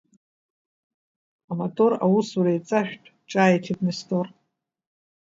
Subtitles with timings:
[1.51, 4.27] Амотор аусура еиҵашәтә, ҿааиҭит Нестор…